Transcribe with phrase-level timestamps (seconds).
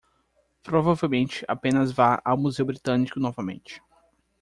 [0.63, 3.79] Provavelmente apenas vá ao Museu Britânico novamente